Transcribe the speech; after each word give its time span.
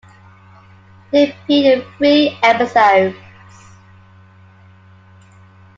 He 1.11 1.27
appeared 1.29 1.77
in 1.85 1.91
three 1.99 2.35
episodes. 2.41 3.15